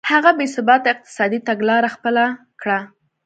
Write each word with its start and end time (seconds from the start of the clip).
هغه 0.11 0.31
بې 0.37 0.45
ثباته 0.55 0.87
اقتصادي 0.93 1.39
تګلاره 1.47 1.89
خپله 1.95 2.23
کړه. 2.61 2.79